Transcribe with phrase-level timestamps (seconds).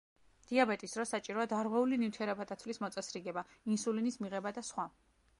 [0.51, 3.43] დიაბეტის დროს საჭიროა დარღვეული ნივთიერებათა ცვლის მოწესრიგება,
[3.75, 4.87] ინსულინის მიღება და სხვა.